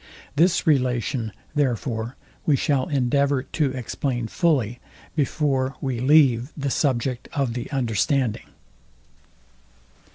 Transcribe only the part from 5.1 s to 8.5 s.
before we leave the subject of the understanding.